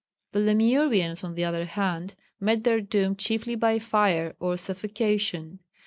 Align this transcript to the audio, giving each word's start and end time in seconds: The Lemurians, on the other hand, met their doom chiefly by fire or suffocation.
The 0.31 0.39
Lemurians, 0.39 1.23
on 1.23 1.35
the 1.35 1.43
other 1.45 1.65
hand, 1.65 2.15
met 2.39 2.63
their 2.63 2.81
doom 2.81 3.15
chiefly 3.15 3.53
by 3.53 3.77
fire 3.77 4.35
or 4.39 4.57
suffocation. 4.57 5.59